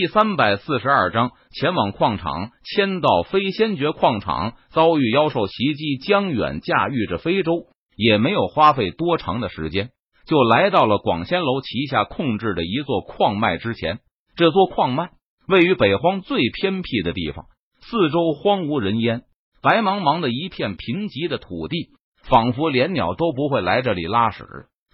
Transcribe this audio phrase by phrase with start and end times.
[0.00, 2.52] 第三百四十二章前往矿场。
[2.64, 7.66] 迁到飞仙诀矿场遭遇妖兽袭击，江远驾驭着飞舟，
[7.96, 9.90] 也没有花费多长的时间，
[10.24, 13.98] 就来到了广仙楼旗下控制的一座矿脉之前。
[14.36, 15.10] 这座矿脉
[15.46, 17.44] 位于北荒最偏僻的地方，
[17.82, 19.24] 四周荒无人烟，
[19.60, 21.90] 白茫茫的一片贫瘠的土地，
[22.22, 24.46] 仿佛连鸟都不会来这里拉屎。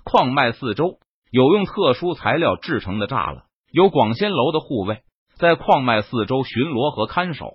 [0.02, 0.98] 矿脉四周
[1.30, 3.44] 有用特殊材料制成的栅栏。
[3.76, 5.02] 有广仙楼的护卫
[5.34, 7.52] 在矿脉四周巡逻和看守，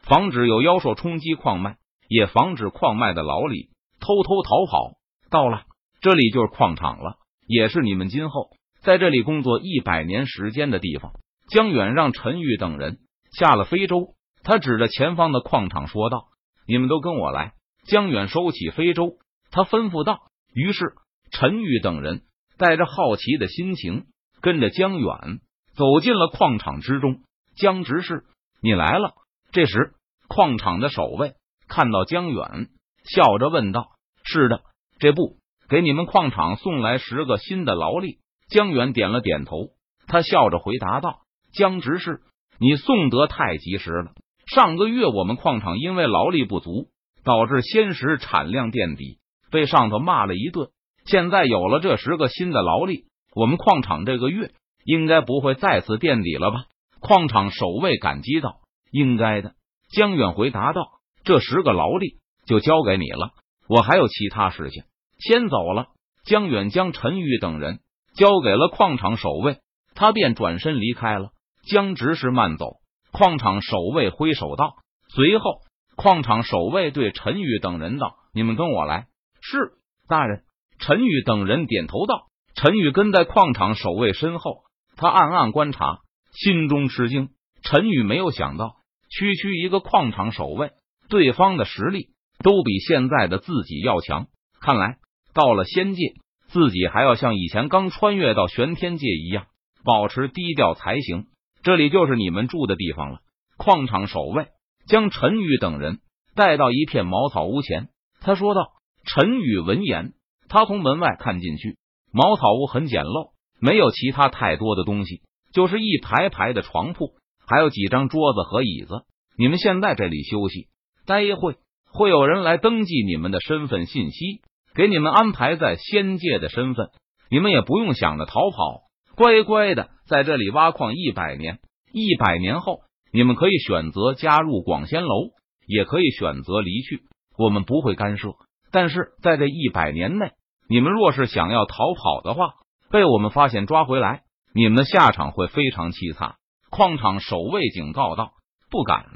[0.00, 1.74] 防止有妖兽冲击矿脉，
[2.08, 4.92] 也防止矿脉的老李偷偷逃跑。
[5.28, 5.64] 到了，
[6.00, 7.16] 这里就是矿场了，
[7.48, 8.50] 也是你们今后
[8.80, 11.14] 在这里工作一百年时间的地方。
[11.48, 12.98] 江远让陈玉等人
[13.32, 14.14] 下了非洲，
[14.44, 16.26] 他指着前方的矿场说道
[16.68, 17.54] ：“你们都跟我来。”
[17.90, 19.14] 江远收起非洲，
[19.50, 20.20] 他吩咐道。
[20.54, 20.92] 于是
[21.32, 22.22] 陈玉等人
[22.56, 24.04] 带着好奇的心情
[24.40, 25.40] 跟着江远。
[25.76, 27.20] 走进了矿场之中，
[27.54, 28.24] 江执事，
[28.62, 29.12] 你来了。
[29.52, 29.92] 这时，
[30.26, 31.34] 矿场的守卫
[31.68, 32.68] 看到江远，
[33.04, 33.88] 笑着问道
[34.24, 34.62] ：“是的，
[34.98, 35.36] 这不
[35.68, 39.68] 给你们矿场送来十个新的劳力？”江远点了点头，
[40.06, 41.18] 他笑着回答道
[41.52, 42.22] ：“江执事，
[42.58, 44.12] 你送得太及时了。
[44.46, 46.88] 上个月我们矿场因为劳力不足，
[47.22, 49.18] 导致鲜食产量垫底，
[49.50, 50.70] 被上头骂了一顿。
[51.04, 54.52] 现在有了这十个新的劳力，我们矿场这个月……”
[54.86, 56.64] 应该不会再次垫底了吧？
[57.00, 59.52] 矿场守卫感激道：“应该的。”
[59.92, 60.80] 江远回答道
[61.24, 63.32] ：“这十个劳力就交给你了，
[63.68, 64.84] 我还有其他事情，
[65.18, 65.88] 先走了。”
[66.24, 67.80] 江远将陈玉等人
[68.14, 69.58] 交给了矿场守卫，
[69.94, 71.30] 他便转身离开了。
[71.68, 72.78] 江执事慢走，
[73.12, 74.76] 矿场守卫挥手道。
[75.08, 75.60] 随后，
[75.96, 79.06] 矿场守卫对陈玉等人道：“你们跟我来。”
[79.40, 79.72] 是
[80.08, 80.42] 大人。
[80.78, 82.26] 陈玉等人点头道。
[82.54, 84.65] 陈玉跟在矿场守卫身后。
[84.96, 85.98] 他暗暗观察，
[86.32, 87.28] 心中吃惊。
[87.62, 88.76] 陈宇没有想到，
[89.10, 90.70] 区区一个矿场守卫，
[91.08, 92.08] 对方的实力
[92.42, 94.28] 都比现在的自己要强。
[94.60, 94.96] 看来
[95.34, 96.14] 到了仙界，
[96.46, 99.46] 自己还要像以前刚穿越到玄天界一样，
[99.84, 101.26] 保持低调才行。
[101.62, 103.18] 这里就是你们住的地方了。
[103.58, 104.48] 矿场守卫
[104.86, 105.98] 将陈宇等人
[106.34, 107.88] 带到一片茅草屋前，
[108.20, 108.68] 他说道
[109.04, 110.14] ：“陈宇闻言，
[110.48, 111.76] 他从门外看进去，
[112.12, 115.22] 茅草屋很简陋。”没有其他太多的东西，
[115.52, 117.14] 就是一排排的床铺，
[117.46, 119.04] 还有几张桌子和椅子。
[119.38, 120.68] 你们现在这里休息，
[121.06, 121.56] 待一会
[121.90, 124.40] 会有人来登记你们的身份信息，
[124.74, 126.88] 给你们安排在仙界的身份。
[127.30, 128.82] 你们也不用想着逃跑，
[129.16, 131.58] 乖乖的在这里挖矿一百年。
[131.92, 132.80] 一百年后，
[133.12, 135.30] 你们可以选择加入广仙楼，
[135.66, 137.02] 也可以选择离去，
[137.38, 138.34] 我们不会干涉。
[138.70, 140.32] 但是在这一百年内，
[140.68, 142.54] 你们若是想要逃跑的话，
[142.90, 144.22] 被我们发现抓回来，
[144.54, 146.36] 你们的下场会非常凄惨。
[146.70, 148.32] 矿场守卫警告道
[148.70, 149.06] ：“不敢，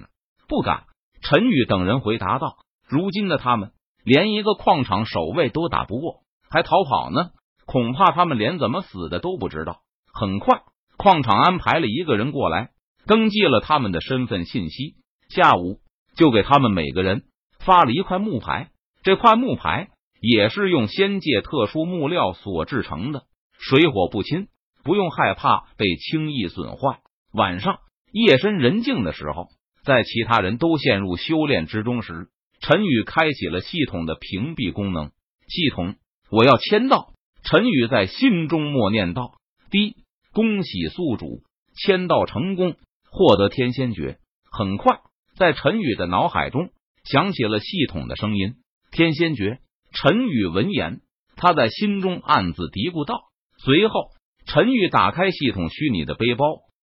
[0.48, 0.84] 不敢。”
[1.22, 2.56] 陈宇等人回答道
[2.88, 3.72] ：“如今的他们
[4.04, 7.30] 连一个矿场守卫都打不过，还逃跑呢？
[7.66, 9.80] 恐怕他们连怎么死的都不知道。”
[10.12, 10.62] 很快，
[10.96, 12.70] 矿场安排了一个人过来，
[13.06, 14.96] 登记了他们的身份信息。
[15.28, 15.78] 下午
[16.16, 17.22] 就给他们每个人
[17.60, 18.70] 发了一块木牌，
[19.02, 23.22] 这块木牌也是用仙界特殊木料所制成的。
[23.60, 24.48] 水火不侵，
[24.82, 27.00] 不用害怕被轻易损坏。
[27.32, 27.78] 晚上
[28.10, 29.48] 夜深人静的时候，
[29.84, 32.28] 在其他人都陷入修炼之中时，
[32.60, 35.10] 陈宇开启了系统的屏蔽功能。
[35.46, 35.96] 系统，
[36.30, 37.12] 我要签到。
[37.42, 39.34] 陈宇在心中默念道
[39.70, 39.96] ：“第一，
[40.32, 41.42] 恭喜宿主
[41.74, 42.76] 签到成功，
[43.10, 44.18] 获得天仙诀。”
[44.50, 45.00] 很快，
[45.36, 46.70] 在陈宇的脑海中
[47.04, 48.56] 响起了系统的声音
[48.90, 49.58] ：“天仙诀。”
[49.92, 51.00] 陈宇闻言，
[51.36, 53.29] 他在心中暗自嘀咕道。
[53.62, 54.08] 随后，
[54.46, 56.46] 陈玉打开系统虚拟的背包，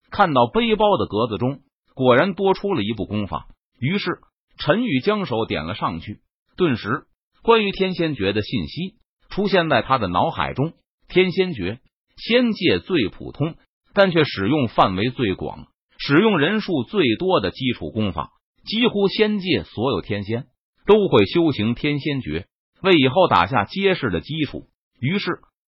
[0.09, 1.59] 看到背包的格子中
[1.94, 3.45] 果然多出了一部功法。
[3.79, 4.22] 于是，
[4.57, 6.22] 陈玉将手点了上去，
[6.57, 7.03] 顿时，
[7.44, 8.95] 关于天仙诀的信息
[9.29, 10.73] 出现在他的脑海中。
[11.07, 11.79] 天仙诀，
[12.17, 13.53] 仙界最普通，
[13.94, 15.67] 但却使用范围最广、
[16.00, 18.31] 使用人数最多的基础功法。
[18.65, 20.47] 几乎仙界所有天仙
[20.88, 22.47] 都会修行天仙诀，
[22.81, 24.69] 为以后打下结实的基础。
[25.00, 25.27] 于是。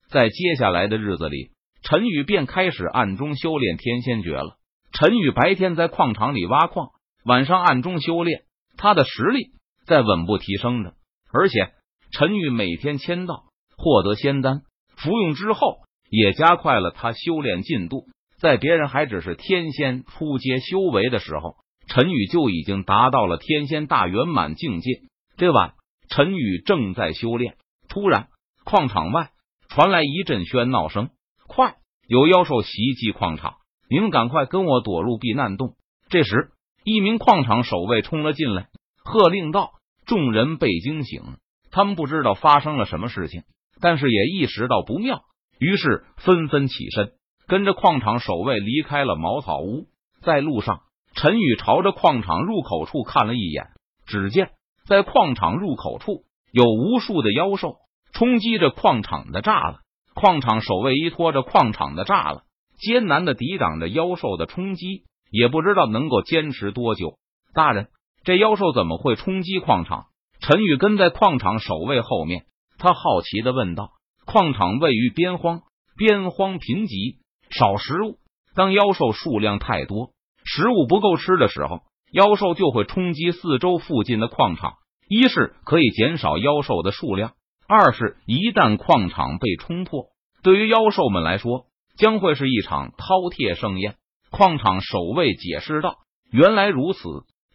[0.10, 4.58] 在接下来的日子里，陈宇便开始暗中修炼天仙诀了。
[4.92, 6.90] 陈宇白天在矿场里挖矿，
[7.26, 8.44] 晚上暗中修炼，
[8.78, 9.52] 他的实力
[9.86, 10.94] 在稳步提升着。
[11.32, 11.74] 而且，
[12.12, 13.44] 陈宇每天签到，
[13.78, 14.62] 获得仙丹，
[14.96, 15.80] 服用之后，
[16.10, 18.06] 也加快了他修炼进度。
[18.38, 21.56] 在别人还只是天仙初阶修为的时候，
[21.88, 25.02] 陈宇就已经达到了天仙大圆满境界。
[25.36, 25.74] 这晚，
[26.10, 27.56] 陈宇正在修炼，
[27.90, 28.28] 突然，
[28.64, 29.32] 矿场外。
[29.76, 31.10] 传来一阵喧闹声，
[31.50, 31.76] 快
[32.08, 33.56] 有妖兽袭击矿场！
[33.90, 35.76] 你们赶快跟我躲入避难洞。
[36.08, 36.52] 这时，
[36.86, 38.70] 一名矿场守卫冲了进来，
[39.04, 39.72] 喝令道
[40.08, 41.24] ：“众人被惊醒，
[41.72, 43.44] 他们不知道发生了什么事情，
[43.82, 45.24] 但是也意识到不妙，
[45.60, 47.12] 于是纷纷起身，
[47.46, 49.88] 跟着矿场守卫离开了茅草屋。
[50.22, 50.84] 在路上，
[51.16, 53.72] 陈宇朝着矿场入口处看了一眼，
[54.06, 54.52] 只见
[54.86, 56.24] 在矿场入口处
[56.54, 57.76] 有无数的妖兽
[58.16, 59.80] 冲击着矿场的栅栏，
[60.14, 62.44] 矿场守卫依托着矿场的栅栏，
[62.80, 65.04] 艰难的抵挡着妖兽的冲击。
[65.32, 67.18] 也不知道能够坚持多久。
[67.54, 67.90] 大人，
[68.24, 70.06] 这妖兽怎么会冲击矿场？
[70.40, 72.46] 陈宇跟在矿场守卫后面，
[72.78, 73.90] 他好奇的问道
[74.26, 75.64] ：“矿场位于边荒，
[75.98, 77.18] 边荒贫瘠，
[77.50, 78.20] 少食物。
[78.54, 80.12] 当妖兽数量太多，
[80.46, 81.82] 食物不够吃的时候，
[82.14, 84.76] 妖兽就会冲击四周附近的矿场。
[85.10, 87.34] 一是可以减少妖兽的数量，
[87.68, 90.08] 二是一旦矿场被冲破，
[90.44, 91.66] 对于妖兽们来说，
[91.98, 93.96] 将会是一场饕餮盛宴。”
[94.32, 95.98] 矿场守卫解释道
[96.30, 97.00] ：“原来如此。”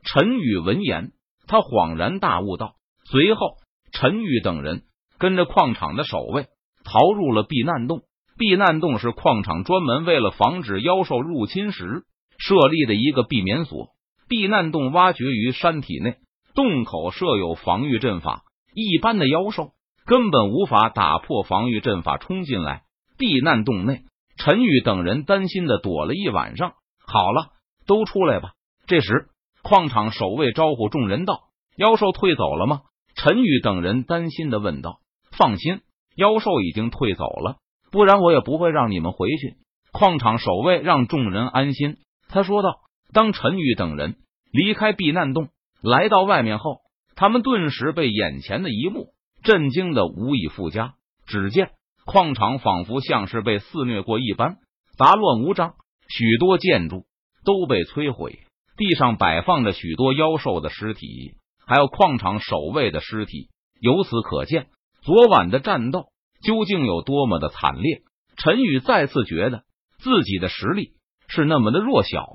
[0.03, 1.13] 陈宇闻言，
[1.47, 2.77] 他恍然大悟道。
[3.05, 3.57] 随后，
[3.93, 4.85] 陈宇等人
[5.19, 6.47] 跟着矿场的守卫
[6.85, 8.01] 逃入了避难洞。
[8.39, 12.05] 避难洞是矿场专门为了防止妖兽入侵时
[12.39, 13.91] 设立的一个避免所。
[14.27, 16.17] 避难洞挖掘于山体内，
[16.55, 19.73] 洞口设有防御阵法，一般的妖兽
[20.11, 22.83] 根本无法打破防御阵法冲进来。
[23.17, 24.01] 避难洞内。
[24.37, 26.73] 陈宇等人担心的躲了一晚上。
[27.07, 27.51] 好了，
[27.87, 28.55] 都出来吧。
[28.89, 29.29] 这时，
[29.63, 31.43] 矿场守卫招呼众人道
[31.79, 32.81] ：“妖兽退走了吗？”
[33.15, 34.99] 陈宇等人担心的问道
[35.31, 35.79] ：“放心，
[36.17, 37.59] 妖兽已经退走了，
[37.93, 39.59] 不然我也不会让你们回去。”
[39.93, 41.99] 矿场守卫让众人安心，
[42.29, 42.81] 他说道
[43.15, 44.17] ：“当陈宇等人
[44.51, 46.79] 离开避难洞，来到外面后，
[47.15, 49.11] 他们顿时被眼前的一幕
[49.43, 50.95] 震惊的无以复加。
[51.27, 51.71] 只见……
[52.07, 54.57] 矿场仿佛像是被肆虐过一般，
[54.99, 55.75] 杂乱无章，
[56.09, 57.05] 许多建筑
[57.45, 58.41] 都被摧毁，
[58.77, 61.35] 地上摆放着许多妖兽的尸体，
[61.67, 63.49] 还有矿场守卫的尸体。
[63.81, 64.69] 由此可见，
[65.03, 66.07] 昨晚的战斗
[66.43, 68.03] 究竟有多么的惨烈。
[68.37, 69.63] 陈宇再次觉得
[69.99, 70.95] 自己的实力
[71.29, 72.27] 是那么的弱小，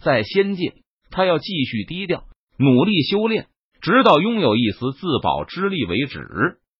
[0.00, 0.74] 在仙界，
[1.10, 2.24] 他要继续低调，
[2.58, 3.46] 努力修炼，
[3.86, 6.58] 直到拥有一丝自保之力为止。